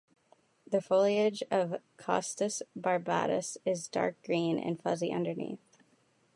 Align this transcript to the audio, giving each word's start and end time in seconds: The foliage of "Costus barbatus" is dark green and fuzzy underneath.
The 0.65 0.81
foliage 0.81 1.43
of 1.51 1.79
"Costus 1.99 2.63
barbatus" 2.75 3.57
is 3.65 3.87
dark 3.87 4.15
green 4.23 4.57
and 4.57 4.81
fuzzy 4.81 5.11
underneath. 5.13 5.77